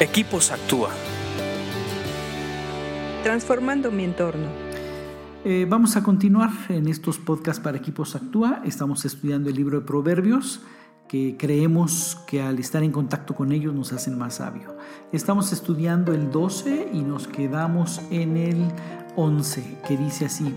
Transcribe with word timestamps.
Equipos 0.00 0.50
Actúa. 0.50 0.90
Transformando 3.22 3.92
mi 3.92 4.02
entorno. 4.02 4.48
Eh, 5.44 5.66
vamos 5.68 5.96
a 5.96 6.02
continuar 6.02 6.50
en 6.68 6.88
estos 6.88 7.18
podcasts 7.18 7.62
para 7.62 7.78
Equipos 7.78 8.16
Actúa. 8.16 8.60
Estamos 8.64 9.04
estudiando 9.04 9.50
el 9.50 9.54
libro 9.54 9.78
de 9.78 9.86
Proverbios 9.86 10.62
que 11.06 11.36
creemos 11.38 12.18
que 12.26 12.42
al 12.42 12.58
estar 12.58 12.82
en 12.82 12.90
contacto 12.90 13.36
con 13.36 13.52
ellos 13.52 13.72
nos 13.72 13.92
hacen 13.92 14.18
más 14.18 14.34
sabio. 14.34 14.76
Estamos 15.12 15.52
estudiando 15.52 16.12
el 16.12 16.32
12 16.32 16.90
y 16.92 17.02
nos 17.02 17.28
quedamos 17.28 18.00
en 18.10 18.36
el 18.36 18.72
11, 19.14 19.78
que 19.86 19.96
dice 19.96 20.24
así, 20.24 20.56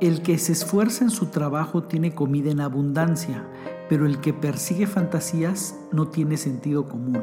el 0.00 0.22
que 0.22 0.38
se 0.38 0.52
esfuerza 0.52 1.04
en 1.04 1.10
su 1.10 1.26
trabajo 1.26 1.82
tiene 1.82 2.14
comida 2.14 2.50
en 2.50 2.60
abundancia, 2.60 3.44
pero 3.90 4.06
el 4.06 4.18
que 4.22 4.32
persigue 4.32 4.86
fantasías 4.86 5.76
no 5.92 6.08
tiene 6.08 6.38
sentido 6.38 6.88
común. 6.88 7.22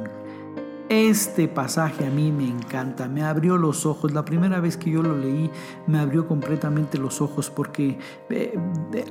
Este 0.90 1.48
pasaje 1.48 2.08
a 2.08 2.10
mí 2.10 2.32
me 2.32 2.48
encanta, 2.48 3.08
me 3.08 3.22
abrió 3.22 3.58
los 3.58 3.86
ojos. 3.86 4.12
La 4.12 4.26
primera 4.26 4.60
vez 4.60 4.76
que 4.76 4.90
yo 4.90 5.04
lo 5.04 5.16
leí 5.16 5.52
me 5.86 6.00
abrió 6.00 6.28
completamente 6.28 6.98
los 6.98 7.22
ojos 7.22 7.52
porque 7.52 8.00
eh, 8.32 8.58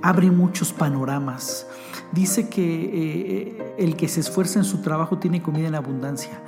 abre 0.03 0.33
muchos 0.33 0.73
panoramas. 0.73 1.69
Dice 2.11 2.49
que 2.49 2.65
eh, 2.65 3.75
el 3.79 3.95
que 3.95 4.09
se 4.09 4.19
esfuerza 4.19 4.59
en 4.59 4.65
su 4.65 4.83
trabajo 4.83 5.19
tiene 5.19 5.41
comida 5.41 5.69
en 5.69 5.77
abundancia. 5.77 6.43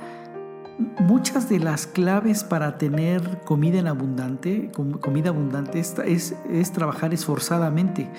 Muchas 0.99 1.47
de 1.47 1.59
las 1.59 1.87
claves 1.87 2.43
para 2.43 2.77
tener 2.77 3.39
comida 3.45 3.79
en 3.79 3.87
abundante, 3.87 4.69
comida 4.99 5.29
abundante 5.29 5.79
es, 5.79 6.73
trabajar 6.73 7.13
esforzadamente. 7.13 8.09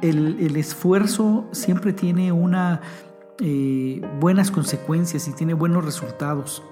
El 0.00 0.54
esfuerzo 0.56 1.46
siempre 1.50 1.92
tiene 1.92 2.30
una 2.30 2.82
eh, 3.40 4.00
buenas 4.20 4.50
consecuencias 4.50 5.26
y 5.28 5.32
tiene 5.32 5.54
buenos 5.54 5.84
resultados. 5.84 6.62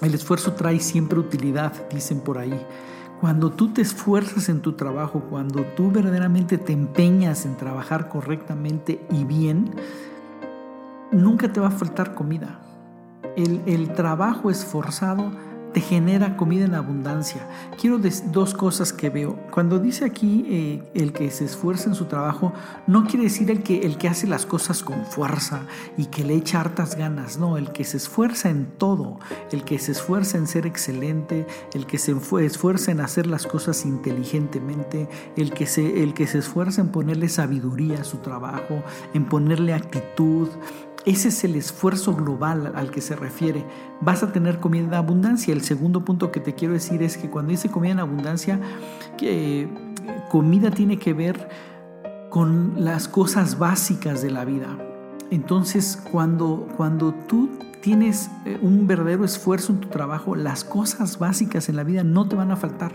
El 0.00 0.14
esfuerzo 0.14 0.54
trae 0.54 0.80
siempre 0.80 1.18
utilidad, 1.18 1.72
dicen 1.90 2.20
por 2.20 2.38
ahí. 2.38 2.60
Cuando 3.20 3.52
tú 3.52 3.72
te 3.72 3.82
esfuerzas 3.82 4.48
en 4.48 4.62
tu 4.62 4.72
trabajo, 4.72 5.20
cuando 5.30 5.62
tú 5.76 5.92
verdaderamente 5.92 6.58
te 6.58 6.72
empeñas 6.72 7.46
en 7.46 7.56
trabajar 7.56 8.08
correctamente 8.08 9.00
y 9.10 9.24
bien, 9.24 9.70
nunca 11.12 11.52
te 11.52 11.60
va 11.60 11.68
a 11.68 11.70
faltar 11.70 12.14
comida. 12.14 12.58
El, 13.36 13.62
el 13.66 13.92
trabajo 13.92 14.50
esforzado 14.50 15.30
te 15.72 15.80
genera 15.80 16.36
comida 16.36 16.64
en 16.64 16.74
abundancia. 16.74 17.48
Quiero 17.80 17.98
dos 18.26 18.54
cosas 18.54 18.92
que 18.92 19.10
veo. 19.10 19.38
Cuando 19.50 19.78
dice 19.78 20.04
aquí 20.04 20.44
eh, 20.48 20.82
el 20.94 21.12
que 21.12 21.30
se 21.30 21.44
esfuerza 21.44 21.88
en 21.88 21.94
su 21.94 22.06
trabajo, 22.06 22.52
no 22.86 23.04
quiere 23.04 23.24
decir 23.24 23.50
el 23.50 23.62
que, 23.62 23.80
el 23.80 23.98
que 23.98 24.08
hace 24.08 24.26
las 24.26 24.46
cosas 24.46 24.82
con 24.82 25.04
fuerza 25.06 25.62
y 25.96 26.06
que 26.06 26.24
le 26.24 26.34
echa 26.34 26.60
hartas 26.60 26.96
ganas. 26.96 27.38
No, 27.38 27.56
el 27.56 27.72
que 27.72 27.84
se 27.84 27.96
esfuerza 27.96 28.50
en 28.50 28.66
todo, 28.78 29.18
el 29.50 29.64
que 29.64 29.78
se 29.78 29.92
esfuerza 29.92 30.38
en 30.38 30.46
ser 30.46 30.66
excelente, 30.66 31.46
el 31.74 31.86
que 31.86 31.98
se 31.98 32.14
esfuerza 32.40 32.92
en 32.92 33.00
hacer 33.00 33.26
las 33.26 33.46
cosas 33.46 33.84
inteligentemente, 33.84 35.08
el 35.36 35.52
que 35.52 35.66
se, 35.66 36.02
el 36.02 36.14
que 36.14 36.26
se 36.26 36.38
esfuerza 36.38 36.80
en 36.80 36.88
ponerle 36.88 37.28
sabiduría 37.28 38.00
a 38.00 38.04
su 38.04 38.18
trabajo, 38.18 38.82
en 39.14 39.26
ponerle 39.26 39.74
actitud, 39.74 40.48
ese 41.04 41.28
es 41.28 41.44
el 41.44 41.56
esfuerzo 41.56 42.14
global 42.14 42.72
al 42.74 42.90
que 42.90 43.00
se 43.00 43.16
refiere. 43.16 43.64
Vas 44.00 44.22
a 44.22 44.32
tener 44.32 44.60
comida 44.60 44.84
en 44.84 44.94
abundancia. 44.94 45.52
El 45.52 45.62
segundo 45.62 46.04
punto 46.04 46.30
que 46.30 46.40
te 46.40 46.54
quiero 46.54 46.74
decir 46.74 47.02
es 47.02 47.16
que 47.16 47.28
cuando 47.28 47.50
dice 47.50 47.70
comida 47.70 47.92
en 47.92 48.00
abundancia, 48.00 48.60
que 49.18 49.68
comida 50.30 50.70
tiene 50.70 50.98
que 50.98 51.12
ver 51.12 51.48
con 52.30 52.84
las 52.84 53.08
cosas 53.08 53.58
básicas 53.58 54.22
de 54.22 54.30
la 54.30 54.44
vida. 54.44 54.68
Entonces, 55.30 56.00
cuando, 56.10 56.68
cuando 56.76 57.12
tú 57.12 57.50
tienes 57.80 58.30
eh, 58.44 58.58
un 58.62 58.86
verdadero 58.86 59.24
esfuerzo 59.24 59.72
en 59.72 59.80
tu 59.80 59.88
trabajo, 59.88 60.36
las 60.36 60.62
cosas 60.62 61.18
básicas 61.18 61.68
en 61.68 61.76
la 61.76 61.84
vida 61.84 62.04
no 62.04 62.28
te 62.28 62.36
van 62.36 62.50
a 62.50 62.56
faltar. 62.56 62.92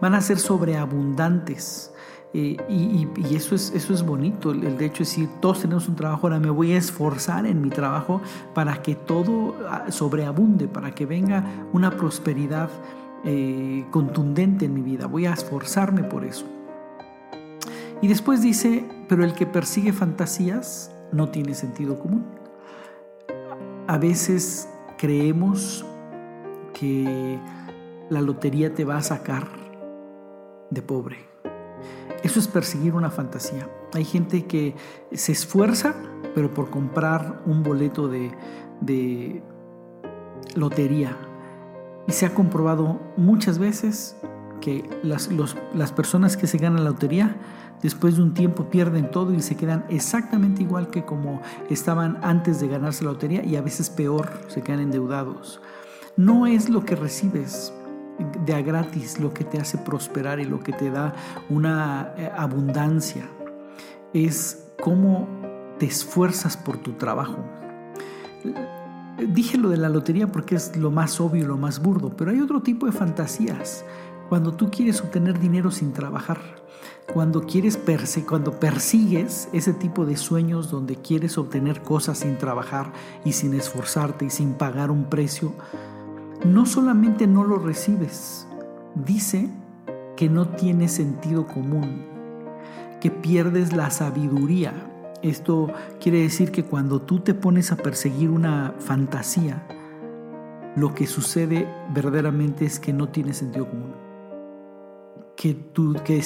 Van 0.00 0.14
a 0.14 0.20
ser 0.20 0.38
sobreabundantes. 0.38 1.92
Y, 2.32 3.08
eso, 3.34 3.54
es, 3.54 3.72
eso 3.74 3.94
es 3.94 4.04
bonito, 4.04 4.50
el, 4.50 4.76
de 4.76 4.84
hecho 4.84 4.98
decir, 4.98 5.26
todos 5.40 5.62
tenemos 5.62 5.88
un 5.88 5.96
trabajo, 5.96 6.26
ahora 6.26 6.38
me 6.38 6.50
voy 6.50 6.72
a 6.72 6.76
esforzar 6.76 7.46
en 7.46 7.62
mi 7.62 7.70
trabajo 7.70 8.20
para 8.52 8.82
que 8.82 8.94
todo 8.94 9.54
ah, 9.70 9.86
sobreabunde, 9.88 10.68
para 10.68 10.94
que 10.94 11.06
venga 11.06 11.42
una 11.72 11.90
prosperidad 11.96 12.68
eh, 13.24 13.86
contundente 13.90 14.66
en 14.66 14.74
mi 14.74 14.82
vida, 14.82 15.06
voy 15.06 15.24
a 15.24 15.32
esforzarme 15.32 16.02
por 16.02 16.24
eso. 16.24 16.44
Y 18.02 18.08
después 18.08 18.42
dice, 18.42 18.84
pero 19.08 19.24
el 19.24 19.32
que 19.32 19.46
persigue 19.46 19.94
fantasías 19.94 20.92
no 21.12 21.30
tiene 21.30 21.54
sentido 21.54 21.98
común. 21.98 22.26
A 23.86 23.96
veces 23.96 24.68
creemos 24.98 25.86
que 26.74 27.38
la 28.10 28.20
lotería 28.20 28.74
te 28.74 28.84
va 28.84 28.98
a 28.98 29.02
sacar 29.02 29.48
de 30.70 30.82
pobre 30.82 31.35
eso 32.22 32.40
es 32.40 32.48
perseguir 32.48 32.94
una 32.94 33.10
fantasía. 33.10 33.68
Hay 33.92 34.04
gente 34.04 34.46
que 34.46 34.74
se 35.12 35.32
esfuerza, 35.32 35.94
pero 36.34 36.52
por 36.52 36.70
comprar 36.70 37.42
un 37.46 37.62
boleto 37.62 38.08
de, 38.08 39.42
lotería. 40.54 41.16
Y 42.06 42.12
se 42.12 42.26
ha 42.26 42.34
comprobado 42.34 43.00
muchas 43.16 43.58
veces 43.58 44.16
que 44.60 44.88
las, 45.02 45.30
las 45.74 45.92
personas 45.92 46.36
que 46.36 46.46
se 46.46 46.58
ganan 46.58 46.84
la 46.84 46.90
lotería 46.90 47.36
después 47.82 48.16
de 48.16 48.22
un 48.22 48.32
tiempo 48.34 48.70
pierden 48.70 49.10
todo 49.10 49.34
y 49.34 49.42
se 49.42 49.56
quedan 49.56 49.84
exactamente 49.88 50.62
igual 50.62 50.88
que 50.90 51.04
como 51.04 51.42
estaban 51.68 52.18
antes 52.22 52.60
de 52.60 52.68
ganarse 52.68 53.04
la 53.04 53.12
lotería 53.12 53.44
y 53.44 53.56
a 53.56 53.62
veces 53.62 53.90
peor, 53.90 54.30
se 54.48 54.62
quedan 54.62 54.80
endeudados. 54.80 55.60
No 56.16 56.46
es 56.46 56.70
lo 56.70 56.84
que 56.84 56.96
recibes, 56.96 57.72
de 58.44 58.54
a 58.54 58.62
gratis 58.62 59.20
lo 59.20 59.32
que 59.32 59.44
te 59.44 59.58
hace 59.58 59.78
prosperar 59.78 60.40
y 60.40 60.44
lo 60.44 60.60
que 60.60 60.72
te 60.72 60.90
da 60.90 61.14
una 61.48 62.12
eh, 62.16 62.30
abundancia. 62.36 63.28
Es 64.12 64.70
cómo 64.80 65.28
te 65.78 65.86
esfuerzas 65.86 66.56
por 66.56 66.78
tu 66.78 66.92
trabajo. 66.92 67.38
Dije 69.28 69.58
lo 69.58 69.70
de 69.70 69.76
la 69.76 69.88
lotería 69.88 70.30
porque 70.30 70.54
es 70.54 70.76
lo 70.76 70.90
más 70.90 71.20
obvio 71.20 71.42
y 71.42 71.46
lo 71.46 71.56
más 71.56 71.80
burdo, 71.80 72.10
pero 72.16 72.30
hay 72.30 72.40
otro 72.40 72.62
tipo 72.62 72.86
de 72.86 72.92
fantasías. 72.92 73.84
Cuando 74.28 74.52
tú 74.52 74.70
quieres 74.70 75.00
obtener 75.00 75.38
dinero 75.38 75.70
sin 75.70 75.92
trabajar, 75.92 76.38
cuando 77.12 77.42
quieres 77.42 77.78
cuando 78.26 78.58
persigues 78.58 79.48
ese 79.52 79.72
tipo 79.72 80.04
de 80.04 80.16
sueños 80.16 80.70
donde 80.70 80.96
quieres 80.96 81.38
obtener 81.38 81.80
cosas 81.82 82.18
sin 82.18 82.36
trabajar 82.36 82.92
y 83.24 83.32
sin 83.32 83.54
esforzarte 83.54 84.26
y 84.26 84.30
sin 84.30 84.54
pagar 84.54 84.90
un 84.90 85.04
precio, 85.04 85.54
no 86.44 86.66
solamente 86.66 87.26
no 87.26 87.44
lo 87.44 87.58
recibes, 87.58 88.46
dice 88.94 89.48
que 90.16 90.28
no 90.28 90.48
tiene 90.48 90.88
sentido 90.88 91.46
común, 91.46 92.04
que 93.00 93.10
pierdes 93.10 93.72
la 93.72 93.90
sabiduría. 93.90 94.72
Esto 95.22 95.68
quiere 96.00 96.20
decir 96.20 96.52
que 96.52 96.64
cuando 96.64 97.02
tú 97.02 97.20
te 97.20 97.34
pones 97.34 97.72
a 97.72 97.76
perseguir 97.76 98.30
una 98.30 98.74
fantasía, 98.78 99.66
lo 100.76 100.94
que 100.94 101.06
sucede 101.06 101.66
verdaderamente 101.94 102.66
es 102.66 102.78
que 102.78 102.92
no 102.92 103.08
tiene 103.08 103.32
sentido 103.32 103.68
común. 103.68 103.94
Que, 105.36 105.54
tu, 105.54 105.94
que 106.04 106.22